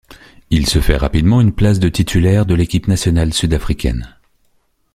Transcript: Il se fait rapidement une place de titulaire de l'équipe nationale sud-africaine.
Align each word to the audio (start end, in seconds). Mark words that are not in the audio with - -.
Il 0.49 0.65
se 0.65 0.81
fait 0.81 0.97
rapidement 0.97 1.41
une 1.41 1.53
place 1.53 1.77
de 1.77 1.87
titulaire 1.87 2.47
de 2.47 2.55
l'équipe 2.55 2.87
nationale 2.87 3.35
sud-africaine. 3.35 4.17